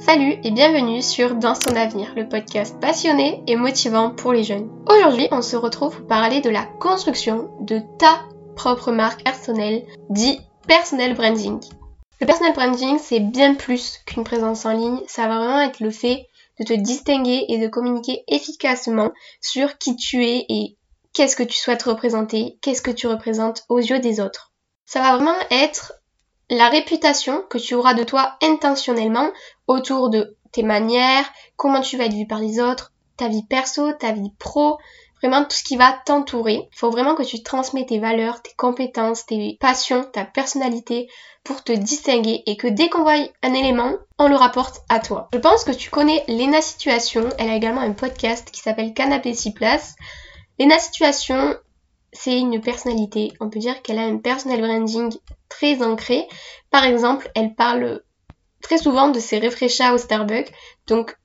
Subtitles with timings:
[0.00, 4.70] Salut et bienvenue sur Dans ton avenir, le podcast passionné et motivant pour les jeunes.
[4.88, 8.22] Aujourd'hui, on se retrouve pour parler de la construction de ta
[8.56, 11.60] propre marque personnelle, dit personal branding.
[12.18, 15.90] Le personal branding, c'est bien plus qu'une présence en ligne, ça va vraiment être le
[15.90, 16.26] fait
[16.58, 19.10] de te distinguer et de communiquer efficacement
[19.42, 20.76] sur qui tu es et
[21.12, 24.50] qu'est-ce que tu souhaites représenter, qu'est-ce que tu représentes aux yeux des autres.
[24.86, 25.92] Ça va vraiment être
[26.50, 29.30] la réputation que tu auras de toi intentionnellement
[29.70, 33.92] autour de tes manières, comment tu vas être vu par les autres, ta vie perso,
[33.92, 34.78] ta vie pro,
[35.22, 36.68] vraiment tout ce qui va t'entourer.
[36.72, 41.08] Il faut vraiment que tu transmets tes valeurs, tes compétences, tes passions, ta personnalité
[41.44, 45.28] pour te distinguer et que dès qu'on voit un élément, on le rapporte à toi.
[45.32, 49.34] Je pense que tu connais Lena Situation, elle a également un podcast qui s'appelle Canapé
[49.34, 49.94] 6 places.
[50.58, 51.54] Lena Situation,
[52.12, 53.32] c'est une personnalité.
[53.38, 55.12] On peut dire qu'elle a un personal branding
[55.48, 56.26] très ancré.
[56.70, 58.02] Par exemple, elle parle
[58.62, 60.52] très souvent de ses refreshas au Starbucks.
[60.86, 61.16] Donc,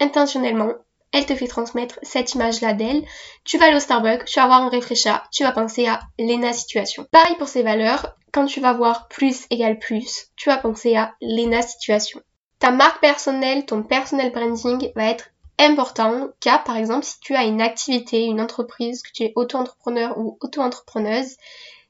[0.00, 0.72] intentionnellement,
[1.12, 3.04] elle te fait transmettre cette image-là d'elle.
[3.44, 6.52] Tu vas aller au Starbucks, tu vas voir un refresha, tu vas penser à Lena
[6.52, 7.06] Situation.
[7.10, 11.14] Pareil pour ses valeurs, quand tu vas voir plus égale plus, tu vas penser à
[11.20, 12.20] Lena Situation.
[12.58, 17.44] Ta marque personnelle, ton personal branding va être important car par exemple si tu as
[17.44, 21.36] une activité, une entreprise, que tu es auto-entrepreneur ou auto-entrepreneuse,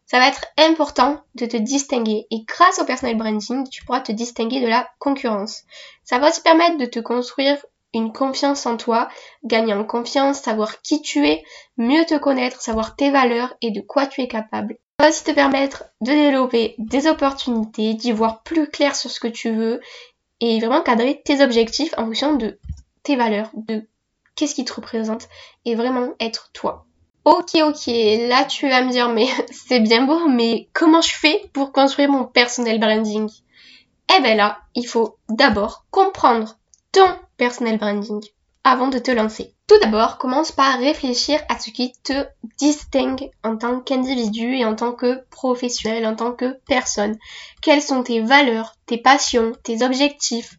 [0.07, 4.13] ça va être important de te distinguer et grâce au personal branding, tu pourras te
[4.13, 5.63] distinguer de la concurrence.
[6.05, 7.57] Ça va aussi permettre de te construire
[7.95, 9.09] une confiance en toi,
[9.45, 11.43] gagner en confiance, savoir qui tu es,
[11.77, 14.77] mieux te connaître, savoir tes valeurs et de quoi tu es capable.
[15.01, 19.21] Ça va aussi te permettre de développer des opportunités, d'y voir plus clair sur ce
[19.21, 19.81] que tu veux
[20.41, 22.59] et vraiment cadrer tes objectifs en fonction de
[23.03, 23.89] tes valeurs, de
[24.35, 25.29] qu'est-ce qui te représente
[25.65, 26.87] et vraiment être toi.
[27.25, 27.87] Ok, ok,
[28.29, 32.11] là tu vas me dire, mais c'est bien beau, mais comment je fais pour construire
[32.11, 33.31] mon personnel branding?
[34.15, 36.59] Eh ben là, il faut d'abord comprendre
[36.93, 37.07] ton
[37.39, 38.23] personal branding
[38.63, 39.55] avant de te lancer.
[39.67, 42.27] Tout d'abord, commence par réfléchir à ce qui te
[42.59, 47.17] distingue en tant qu'individu et en tant que professionnel, en tant que personne.
[47.63, 50.59] Quelles sont tes valeurs, tes passions, tes objectifs?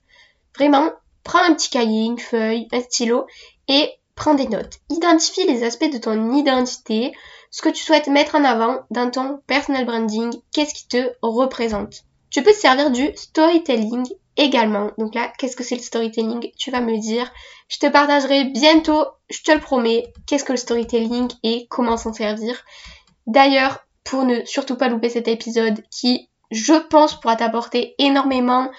[0.56, 0.90] Vraiment,
[1.24, 3.28] prends un petit cahier, une feuille, un stylo
[3.68, 4.80] et prends des notes.
[4.90, 7.14] Identifie les aspects de ton identité,
[7.52, 12.03] ce que tu souhaites mettre en avant dans ton personal branding, qu'est-ce qui te représente.
[12.30, 14.06] Tu peux te servir du storytelling
[14.38, 14.92] également.
[14.98, 16.52] Donc là, qu'est-ce que c'est le storytelling?
[16.58, 17.31] Tu vas me dire.
[17.68, 22.14] Je te partagerai bientôt, je te le promets, qu'est-ce que le storytelling et comment s'en
[22.14, 22.64] servir.
[23.28, 28.70] D'ailleurs, pour ne surtout pas louper cet épisode qui, je pense, pourra t'apporter énormément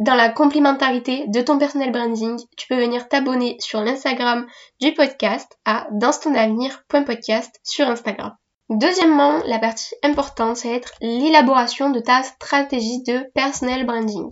[0.00, 4.46] dans la complémentarité de ton personnel branding, tu peux venir t'abonner sur l'Instagram
[4.80, 8.34] du podcast à danstonavenir.podcast sur Instagram.
[8.70, 14.30] Deuxièmement, la partie importante, ça va être l'élaboration de ta stratégie de personnel branding.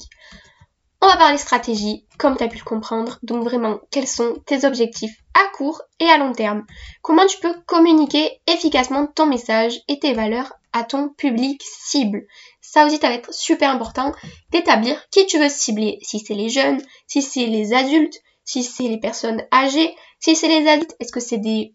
[1.02, 4.64] On va parler stratégie, comme tu as pu le comprendre, donc vraiment quels sont tes
[4.64, 6.64] objectifs à court et à long terme?
[7.02, 12.26] Comment tu peux communiquer efficacement ton message et tes valeurs à ton public cible.
[12.60, 14.12] Ça aussi, ça va être super important
[14.50, 15.98] d'établir qui tu veux cibler.
[16.02, 20.48] Si c'est les jeunes, si c'est les adultes, si c'est les personnes âgées, si c'est
[20.48, 21.74] les adultes, est-ce que c'est des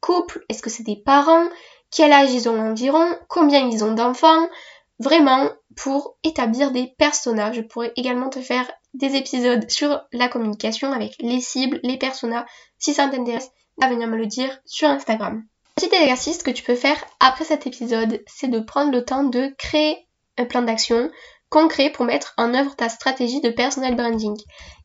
[0.00, 1.48] couples, est-ce que c'est des parents,
[1.90, 4.48] quel âge ils ont environ, combien ils ont d'enfants,
[4.98, 7.56] vraiment pour établir des personnages.
[7.56, 12.46] Je pourrais également te faire des épisodes sur la communication avec les cibles, les personas.
[12.78, 15.44] Si ça t'intéresse, va venir me le dire sur Instagram.
[15.76, 19.52] Petit exercice que tu peux faire après cet épisode, c'est de prendre le temps de
[19.58, 20.06] créer
[20.38, 21.10] un plan d'action
[21.50, 24.36] concret pour mettre en œuvre ta stratégie de personal branding.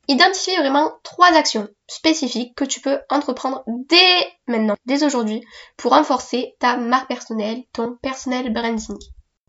[0.07, 5.41] Identifie vraiment trois actions spécifiques que tu peux entreprendre dès maintenant, dès aujourd'hui,
[5.77, 8.97] pour renforcer ta marque personnelle, ton personal branding.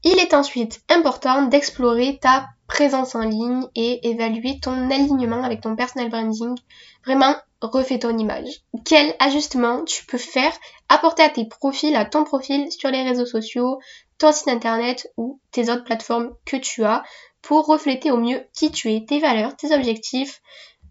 [0.03, 5.77] Il est ensuite important d'explorer ta présence en ligne et évaluer ton alignement avec ton
[5.77, 6.57] personal branding.
[7.05, 8.63] Vraiment, refais ton image.
[8.87, 10.53] Quel ajustement tu peux faire,
[10.89, 13.79] apporter à tes profils, à ton profil sur les réseaux sociaux,
[14.17, 17.03] ton site internet ou tes autres plateformes que tu as
[17.43, 20.41] pour refléter au mieux qui tu es, tes valeurs, tes objectifs.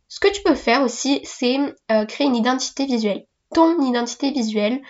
[0.07, 1.57] Ce que tu peux faire aussi, c'est
[1.91, 3.25] euh, créer une identité visuelle.
[3.53, 4.81] Ton identité visuelle,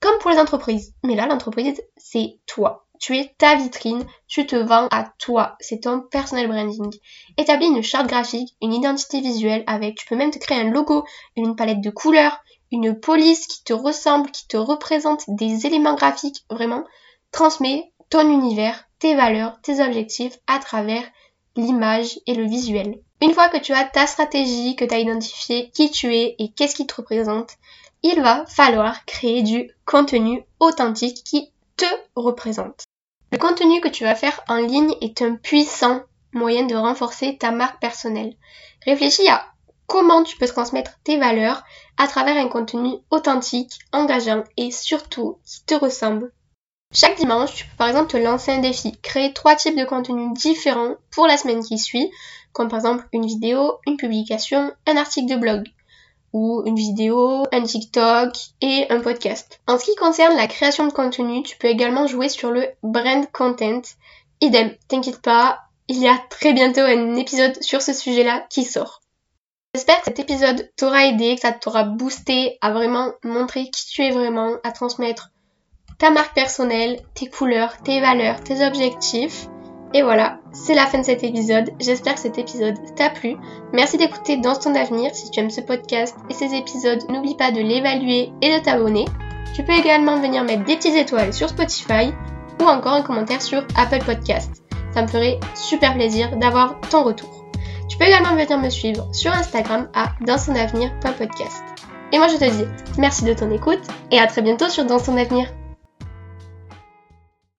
[0.00, 0.94] comme pour les entreprises.
[1.04, 2.83] Mais là, l'entreprise, c'est toi.
[3.06, 6.90] Tu es ta vitrine, tu te vends à toi, c'est ton personal branding.
[7.36, 11.04] Établis une charte graphique, une identité visuelle avec, tu peux même te créer un logo,
[11.36, 12.42] une palette de couleurs,
[12.72, 16.82] une police qui te ressemble, qui te représente, des éléments graphiques, vraiment.
[17.30, 21.04] Transmets ton univers, tes valeurs, tes objectifs à travers
[21.56, 23.00] l'image et le visuel.
[23.20, 26.52] Une fois que tu as ta stratégie, que tu as identifié qui tu es et
[26.52, 27.50] qu'est-ce qui te représente,
[28.02, 31.84] il va falloir créer du contenu authentique qui te
[32.16, 32.84] représente.
[33.34, 36.02] Le contenu que tu vas faire en ligne est un puissant
[36.32, 38.36] moyen de renforcer ta marque personnelle.
[38.86, 39.44] Réfléchis à
[39.88, 41.64] comment tu peux transmettre tes valeurs
[41.96, 46.32] à travers un contenu authentique, engageant et surtout qui te ressemble.
[46.92, 50.32] Chaque dimanche, tu peux par exemple te lancer un défi, créer trois types de contenus
[50.34, 52.12] différents pour la semaine qui suit,
[52.52, 55.64] comme par exemple une vidéo, une publication, un article de blog
[56.34, 59.60] ou une vidéo, un TikTok et un podcast.
[59.68, 63.24] En ce qui concerne la création de contenu, tu peux également jouer sur le brand
[63.32, 63.82] content.
[64.40, 69.00] Idem, t'inquiète pas, il y a très bientôt un épisode sur ce sujet-là qui sort.
[69.74, 74.02] J'espère que cet épisode t'aura aidé, que ça t'aura boosté à vraiment montrer qui tu
[74.02, 75.30] es vraiment, à transmettre
[75.98, 79.46] ta marque personnelle, tes couleurs, tes valeurs, tes objectifs.
[79.94, 81.70] Et voilà, c'est la fin de cet épisode.
[81.78, 83.36] J'espère que cet épisode t'a plu.
[83.72, 85.14] Merci d'écouter Dans ton avenir.
[85.14, 89.04] Si tu aimes ce podcast et ces épisodes, n'oublie pas de l'évaluer et de t'abonner.
[89.54, 92.12] Tu peux également venir mettre des petites étoiles sur Spotify
[92.60, 94.64] ou encore un commentaire sur Apple Podcast.
[94.92, 97.44] Ça me ferait super plaisir d'avoir ton retour.
[97.88, 101.62] Tu peux également venir me suivre sur Instagram à dansonavenir.podcast.
[102.12, 102.64] Et moi je te dis
[102.98, 105.46] merci de ton écoute et à très bientôt sur Dans ton avenir.